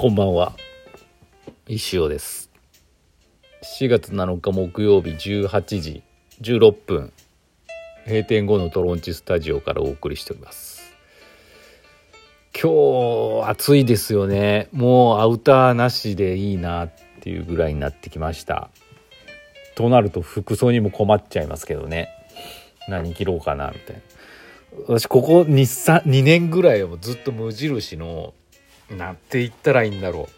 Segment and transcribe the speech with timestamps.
[0.00, 0.52] こんばんは。
[1.66, 2.52] 石尾です。
[3.80, 6.04] 4月7日木曜日18時
[6.40, 7.12] 16分。
[8.06, 10.94] 閉店後のトロンチスタジオからお送りしております。
[12.54, 14.68] 今日暑いですよね。
[14.70, 18.70] もうアウターなしでいいなっていうぐらいになってきました。
[19.74, 22.08] となると服装にも困っちゃいますけどね。
[22.86, 24.02] 何着ろうかなみたいな。
[24.86, 28.32] 私ここ 2, 2年ぐらいはずっと無印の
[28.90, 30.28] なっていったらいいんだろ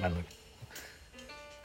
[0.00, 0.04] う。
[0.04, 0.16] あの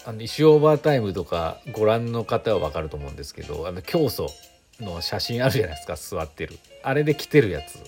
[0.06, 4.30] あの石オーバータイムとかご覧の方は分かると思うんですけどあの教祖
[4.80, 6.58] の写真あるじゃないですか座ってる。
[6.84, 7.80] あれで着てるやつ。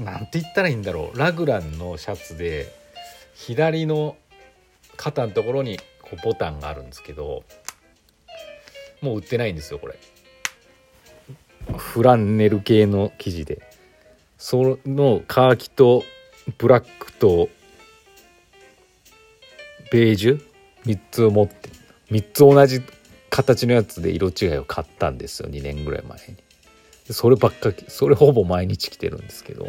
[0.00, 1.18] なんて言ったらいいんだろう。
[1.18, 2.72] ラグランのシャツで
[3.34, 4.16] 左の
[4.96, 7.44] 肩のところにこうボタンがあるんですけど
[9.00, 9.98] もう売ってないんですよこれ。
[11.76, 13.62] フランネル系の生地で。
[14.38, 16.02] そのカーキと
[16.58, 17.48] ブラックと
[19.90, 20.44] ベージュ
[20.86, 21.70] 3つを持って
[22.10, 22.82] 3つ同じ
[23.30, 25.48] 形のやつで色違いを買ったんですよ。
[25.48, 26.36] 2年ぐらい前に。
[27.12, 29.68] そればっかそれほぼ毎日着てるんですけど。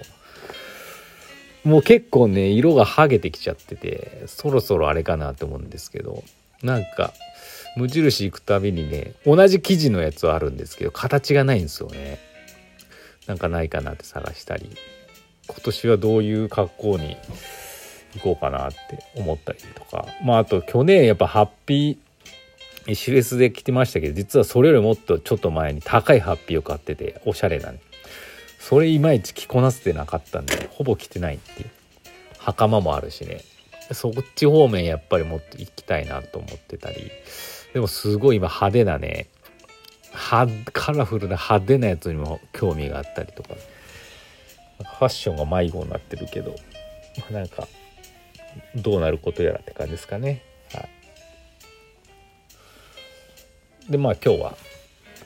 [1.63, 6.23] もう結構ね色が剥げてきちゃっててそろそろあれかなって思うんですけど。
[6.61, 7.13] なんか
[7.75, 12.19] 無印行くたびにね同じ生地のやつはあるんですけど形がないんですよね。
[13.27, 14.69] なんかないかなって探したり。
[15.53, 17.15] 今年はどういう格好に
[18.15, 18.77] 行こうかなって
[19.15, 20.05] 思ったりとか。
[20.23, 27.79] まああと去年やっぱハッピーシュレスで着てましたけど実はそれよりもっとちょっと前に高いハッピーを買ってておしゃれなね。
[28.59, 31.69] それいまいち着こなせてなかったんでほぼ着てないっていう。
[32.39, 33.41] 袴もあるしね。
[33.91, 37.11] そっち方面やっぱりもっと行きたいなと思ってたり。
[37.73, 39.27] でもすごい今派手なね
[40.73, 43.55] カラフルな派手なやつにも興味があったりとか。
[44.83, 46.55] ファッションが迷子になってるけど、
[47.19, 47.67] まあ、なんか
[48.75, 50.43] どうなることやらって感じですかね。
[50.73, 50.87] は
[53.87, 54.57] い、でまあ今日は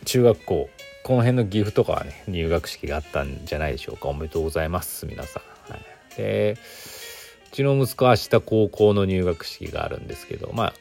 [0.06, 0.69] 中学校
[1.03, 5.72] この辺の岐阜とかはね入学式があったんじゃないでしょうかおめでとうございます皆さん。
[5.72, 5.81] はい、
[6.18, 6.57] で
[7.51, 10.74] うちの息子は明日高校の入学式があるんですけどまあ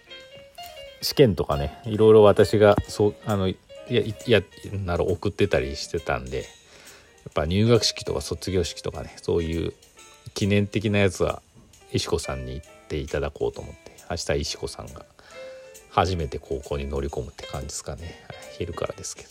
[1.01, 3.57] 試験とかねいろいろ私がそうあのい
[3.89, 4.43] やいや
[4.85, 6.45] なら送ってたりしてたんで
[7.29, 9.73] っぱ入学式とか卒業式とかねそういう
[10.35, 11.43] 記念的なやつは
[11.93, 15.05] 石子さんに行っていただこうと思って明日石子さんが
[15.91, 18.21] 初めて高校に乗り込むって感じですかね、
[18.59, 19.31] 昼からですけど。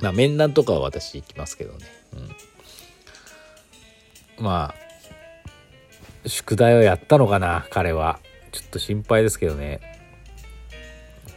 [0.00, 1.86] まあ面談とかは私行きますけどね、
[4.38, 8.20] うん、まあ宿題をやったのかな彼は。
[8.52, 9.80] ちょっと心配ですけどね。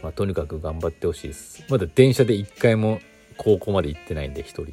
[0.02, 1.64] まあ、とにかく頑張ってほしいです。
[1.68, 3.00] まだ電車で一回も
[3.36, 4.72] 高校まで行ってないんで一人で。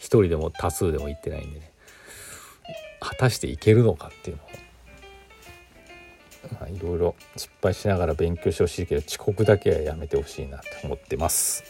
[0.00, 1.70] 一人でも多数でも行ってないんでね。
[3.00, 4.42] 果たしていけるのかっていうの。
[4.44, 4.46] を
[6.60, 11.64] まあいろいろ失敗しながら勉強してほしいけど遅刻だけはやめてほしいなって思ってます。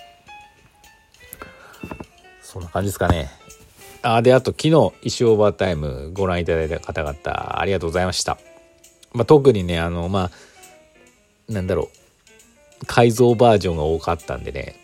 [2.43, 3.31] そんな感じですかね。
[4.03, 8.39] あであと昨日石オーバータイムご覧いただいた方々ありがとうございました、
[9.12, 10.31] まあ、特にねあのま
[11.49, 11.99] あなんだろう。
[12.87, 14.77] 改造バージョンが多かったんでね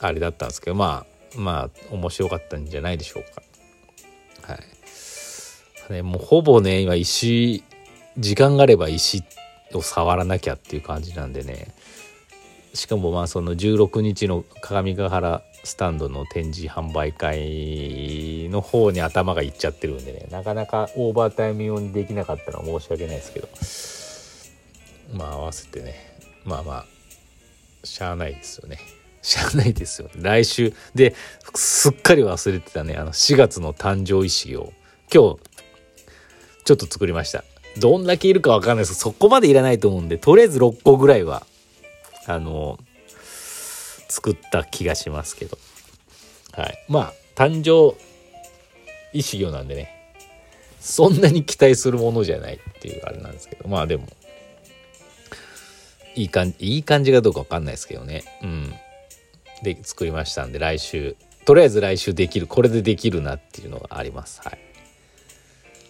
[0.00, 3.42] あれだったんですけどまあまあ面白かったんじゃないでしょうか。
[4.52, 5.92] はい。
[5.92, 7.62] ねもうほぼね今石
[8.18, 9.22] 時間があれば石
[9.72, 11.74] を触らなきゃっていう感じなんでね。
[12.74, 20.28] しかもまあその16日の鏡ヶ原スタンドの展示販売会の方に頭がいっちゃってるんでね。
[20.30, 23.48] なかなかオーバータイム用にできなかったのは申し訳ないですけど。
[25.18, 25.94] まあ合わせてね。
[26.44, 26.86] まあまあ
[27.84, 28.78] しゃあないですよね。
[29.26, 30.08] しゃあないですよ。
[30.14, 30.72] 来週。
[30.94, 31.16] で、
[31.56, 34.72] すっかり忘れてたね、あの、4月の誕生石を、
[35.12, 35.40] 今日、
[36.64, 37.42] ちょっと作りました。
[37.76, 41.44] どんだけいるかわかんないです、そこまでいらないと思うんで、とりあえず6個ぐらいは、
[42.26, 42.78] あの、
[44.08, 45.58] 作った気がしますけど。
[46.52, 46.84] はい。
[46.88, 47.98] まあ、誕生
[49.12, 50.12] 石魚なんでね、
[50.78, 54.06] そんなに期待するものじゃないっていうあれなんですけど、まあでも、
[56.14, 58.22] いい感じ、いい感じかどうかわかんないですけどね。
[58.42, 58.74] うん。
[59.62, 64.40] で、作りましたんで、来週、とりあえず来週できる、これでできるなっていうのがあります。
[64.44, 64.58] はい。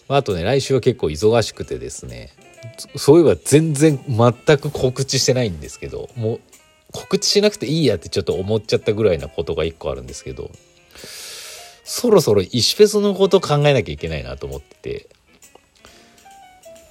[0.08, 2.30] あとね、来週は結構忙しくてですね、
[2.96, 6.40] そういえば全然全く告知してないんですけど、もう
[6.92, 10.50] 告知しなくていいやってちょっと思っちゃったぐらいなことが一個あるんですけど、
[11.84, 15.08] そろそろ石フェスのこと考えなきゃいけないなと思ってて、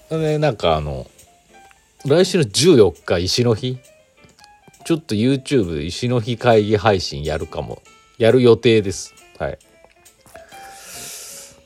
[0.09, 1.09] で、なんかあの、
[2.05, 3.77] 来週の14日石の日
[4.85, 7.81] ちょっと YouTube 石の日会議配信やるかも。
[8.17, 9.13] やる予定です。
[9.39, 9.57] はい。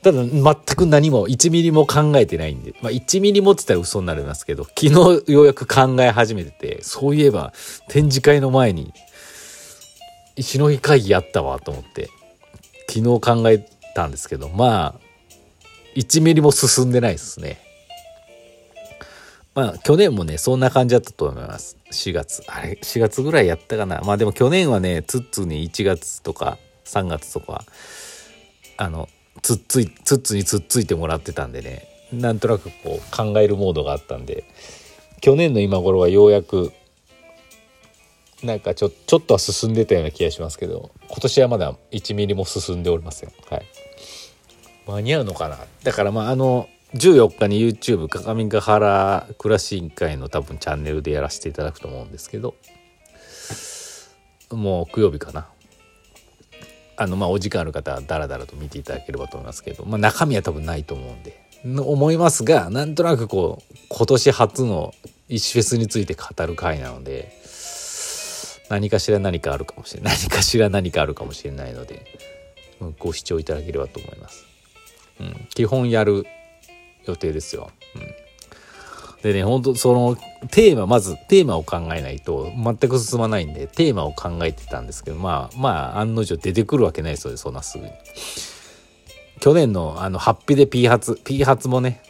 [0.01, 7.51] ただ全く何も1ミリも考えてないんで、まあ1ミリもって言ったら嘘になりますけど、昨日ようやく考え始めてて、そういえば
[7.89, 8.94] 展示会の前に
[10.38, 12.10] 石の日会議やったわと思って、
[12.88, 15.00] 昨日考えたんですけど、まあ、
[15.95, 17.60] 1ミリも進んでないですね。
[19.60, 21.76] まあ、去年もね、そんな感じだったと思います。
[21.92, 22.44] 4月。
[22.48, 24.00] あれ、4月ぐらいやったかな。
[24.06, 27.66] まあでも去年はね、ツッツに1月とか3月とか、
[28.78, 29.10] あの、
[29.42, 34.46] つっつい、つっつにつっついてもらってたんでね、なんとなくこう考えるモードがあったんで、
[35.20, 36.72] 去年の今頃はようやく、
[38.42, 43.66] なんかちょちょっとは進んでたような気がしますけど今年はまだ1ミリも進んでおりませんはい
[44.88, 52.56] 間に合うのかなだからまああの14日に YouTube 鏡ヶ原暮らし委員会の多分チャンネルでやらせていただくと思うんですけど
[54.51, 55.47] もう木曜日かな
[56.97, 64.94] あのまあお時間ある方はダラダラと見ていただければと思いますけど、まあ、中身は多分ないと思うんで思いますがなんとなくこう今年初の
[65.27, 67.31] 石フェスについて語る回なので
[68.69, 72.06] 何かしら何かあるかもしれない何かしら何かあるかもしれないので
[72.97, 74.45] ご視聴いただければと思います。
[75.19, 76.25] うん、基本やる
[77.10, 77.72] 予定ですよ。
[77.96, 78.30] うん
[79.22, 80.18] でね、本当その
[80.50, 87.92] テーマ、まずテーマを考えないと全く進まないんで、テーマを考えてたんですけど、まあ、まあ、案の定出てくるわけないそうです、そんなすぐに。
[89.42, 92.02] 去年のあの、ハッピーで P 発、P 発もね、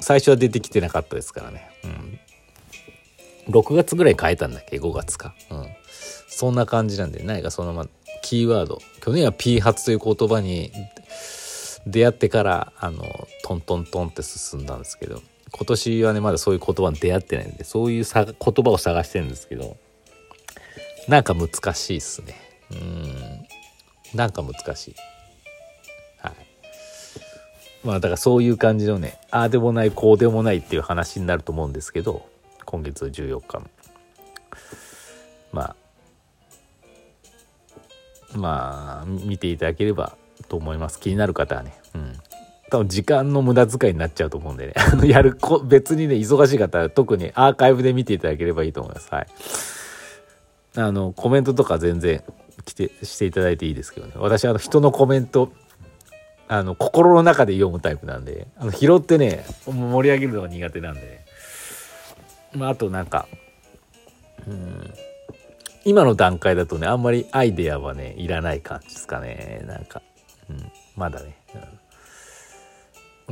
[0.00, 1.68] 最初は出てきてなかったですからね。
[1.84, 2.18] うん。
[3.52, 5.34] 6月ぐらい変えたんだっけ ?5 月か。
[5.50, 5.66] うん。
[6.28, 7.88] そんな感じなんで、何かそのま、
[8.22, 8.78] キーワード。
[9.00, 10.70] 去年は P 発という言葉に
[11.86, 19.76] 出会ってから、あの、トントントンって進んだんですけど、今年はね、まだそういう言葉に出会ってないんで、そういうさ言葉を探してるんですけど、
[21.08, 22.34] なんか難しいっすね。
[22.70, 24.16] うん。
[24.16, 24.94] なんか難しい。
[26.18, 26.34] はい。
[27.84, 32.26] まあだからそういう感じのね、ああでもない、こうでもないっていう話になると思うんですけど、
[32.64, 33.70] 今月14日の。
[35.52, 35.76] まあ、
[38.38, 40.16] まあ、見ていただければ
[40.52, 41.00] と思います。
[41.00, 41.72] 気になる方はね。
[41.94, 42.12] うん。
[42.70, 44.74] 多分時間の無駄遣いになっちゃうと思うんでね。
[45.08, 49.08] やるこ、別にね、忙しい方は特にアーカイブで見ていただければいいと思います。
[49.10, 49.26] はい。
[50.76, 52.22] あの、コメントとか全然
[52.66, 54.12] 来て、していただいていいですけどね。
[54.16, 55.50] 私、あの、人のコメント、
[56.48, 61.24] あの、心の中で読むタイプなんで、あの、拾ってね、盛り上げるのが苦手なんで、ね、
[62.52, 63.26] まあ、あとなんか、
[64.46, 64.92] うん、
[65.84, 69.62] 今の段階だとね、あんまりアイデアはね、いらない感じですかね。
[69.66, 70.00] なんか、
[70.52, 71.36] うん、まだね。
[71.54, 71.60] うん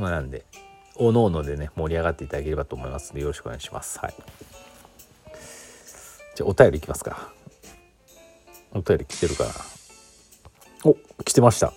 [0.01, 0.45] まあ、なんで、
[0.95, 3.99] おのおのでね、盛り上がっていただければと思いますので、よろしくお願いします。
[3.99, 4.13] はい。
[6.35, 7.31] じゃあ、お便りいきますか。
[8.73, 9.51] お便り来てるかな。
[10.85, 11.73] お、来てました。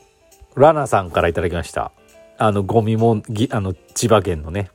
[0.55, 1.93] ラナさんからいただきました。
[2.39, 4.71] あの、ゴミも、ぎあの、千葉県のね、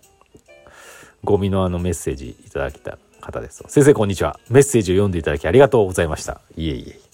[1.23, 3.63] ゴミのあのメッセージいただきた方です。
[3.67, 4.39] 先生、こんにちは。
[4.49, 6.41] メッセージを読んでいただきありがとうございました。
[6.55, 7.08] いえいえ。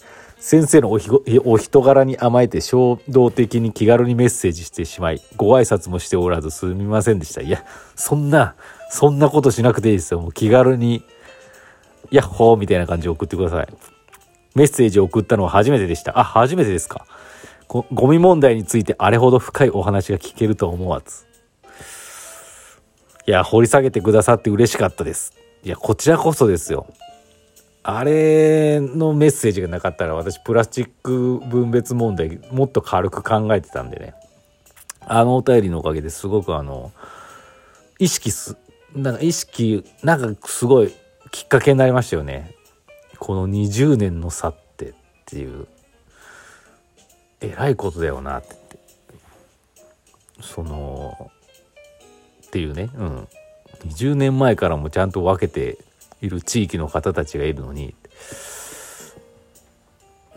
[0.48, 1.00] 先生のお
[1.46, 7.42] お人柄に甘えて衝動的に気軽にメッセージしてしまい、ご挨拶もしておらずすみませんでした。
[7.42, 8.54] いや、そんな、
[8.92, 10.20] そんなことしなくていいですよ。
[10.20, 11.04] もう気軽に、
[12.12, 13.68] ヤッホーみたいな感じで送ってください。
[14.54, 16.20] メッセージを送ったのは初めてでした。
[16.20, 17.08] あ、初めてですか。
[17.68, 21.26] ゴミ問題についてあれほど深いお話が聞けると思わず。
[23.26, 25.34] いや、掘り下げてくださって嬉しかったです。
[25.64, 26.86] いや、こちらこそですよ。
[27.88, 34.16] あれのメッセージがなかったら私プラスチック分別問題もっと軽く考えてたんでね。
[35.02, 36.92] あのお便りのおかげですごくあの
[38.00, 38.58] 意識す
[38.96, 40.92] なんか意識なんかすごい
[41.30, 42.56] きっかけになりましたよね。
[43.20, 44.94] この20年の差ってっ
[45.28, 45.68] ていう。
[47.42, 48.56] えらいことだよなって。
[50.42, 51.30] その
[52.48, 52.90] っていうね。
[52.96, 53.28] うん。
[53.90, 55.78] 20年前からもちゃんと分けて
[56.22, 57.96] いる地域の方たちがいるのに、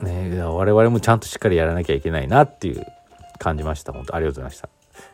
[0.00, 2.86] ね、我々もちゃんとしっかりやらなきゃいけないなっていう
[3.38, 4.68] 感じました本当ありがとうございました、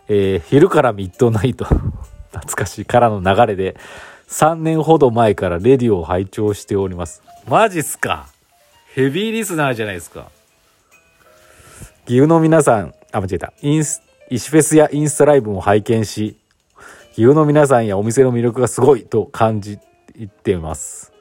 [0.09, 1.67] えー、昼からミッドナイト。
[2.35, 2.85] 懐かしい。
[2.85, 3.77] からの流れで
[4.29, 7.23] 3年ほど前からレディオを拝聴しております。
[7.49, 8.27] マジっすか？
[8.95, 10.29] ヘビーリスナーじゃないですか。
[12.07, 13.53] 岐阜の皆さんあ間違えた。
[13.63, 16.37] インス石フェスやインスタライブも拝見し
[17.15, 19.79] 岐阜の皆さんやお店の魅力がすごいと感じ
[20.15, 21.13] 行ってます。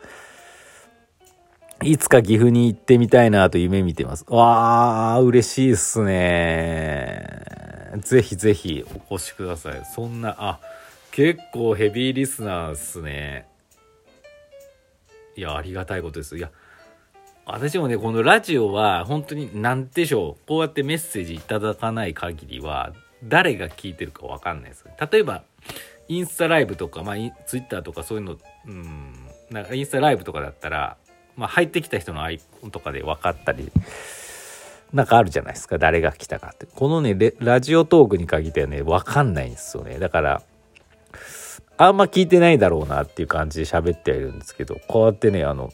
[1.81, 4.25] いつか岐阜に行ってみたいなと夢見てます。
[4.29, 7.27] わあ、嬉しいっすね。
[7.97, 9.83] ぜひぜひお越しください。
[9.85, 10.59] そんな、あ、
[11.11, 13.47] 結構ヘビーリスナーっすね。
[15.35, 16.37] いや、ありがたいことです。
[16.37, 16.51] いや、
[17.45, 20.47] 私もね、このラジオは本当に何でしょう。
[20.47, 22.93] こうやってメッセージいただかない限りは
[23.25, 25.43] 誰が聞いてるか分かんないです例えば
[26.07, 29.13] インスタライブとか、まあ、ツイッターとかそういうのうん
[29.49, 30.97] なんかインスタライブとかだったら、
[31.35, 33.71] まあ、入ってきた人のアイコンとかで分かったり
[34.93, 35.79] なんかあるじゃないですか。
[35.79, 36.67] 誰が来たかって。
[36.67, 39.97] このねラジオトークに限ってはね分かんないんですよね。
[39.97, 40.43] だから
[41.77, 45.73] あんま聞いてないだろうなっていう感じで喋ってはいるんですけどこうやってねあの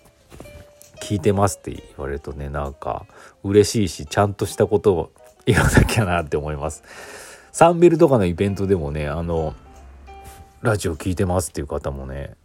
[1.02, 3.06] 聞いてますって言われるとねなんか
[3.44, 5.12] 嬉しいしちゃんとしたことを
[5.46, 6.84] 言わなきゃなって思います。
[7.52, 9.54] サンベルとかのイベントでもねあの
[10.62, 12.36] ラジオ聞いてますっていう方もね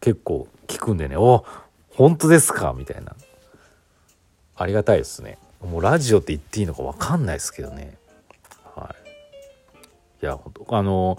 [0.00, 1.44] 結構聞くんでね「お
[1.90, 3.14] 本当ですか?」みたいな。
[4.56, 5.38] ありがたいですね。
[5.62, 7.96] もうラジオって言っていいのか分かんないですけどね。
[8.74, 9.08] はい。
[10.22, 11.16] いや本当あの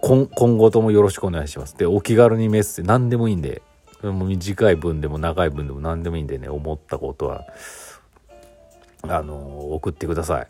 [0.00, 1.76] 今今後ともよろしくお願いします。
[1.76, 3.62] でお気軽にメッセージ何でもいいんで
[4.02, 7.44] もう短い文でも長い文でも何でもいいんでね思ったことは
[9.02, 10.48] あの送ってください。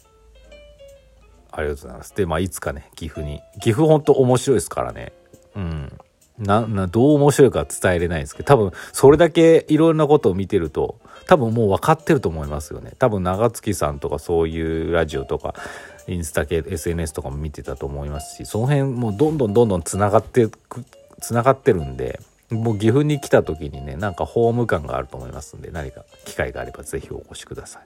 [1.57, 2.15] ありがとうございます。
[2.17, 3.41] でまあいつかね岐阜に。
[3.61, 5.13] 岐阜ほんと面白いですからね。
[5.55, 5.93] うん。
[6.39, 12.93] ななどう面白いか伝えれないんですけど多分それだけいろんなことを見てると多分もう分かってると思いますよね。
[12.99, 15.55] 多分長月さんとかそういうラジオとか
[16.09, 20.49] インスタ系 SNS とかも見てたと思いますしその辺もうどんどんどんどんつながって
[21.21, 22.21] つながってるんで
[22.51, 27.83] もう岐阜に来た時にねなんかホーム感があると思いますんで何か機会があれば是非お越しください。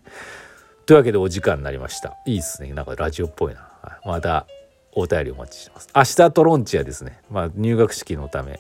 [0.89, 2.17] というわけでお時間になりました。
[2.25, 2.73] いいですね。
[2.73, 3.69] なんかラジオっぽいな。
[4.07, 4.47] また
[4.93, 5.89] お便りお待ちしてます。
[5.95, 8.59] 明日トロンチアですね、まあ、入学式のため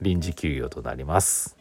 [0.00, 1.53] 臨時休業となります。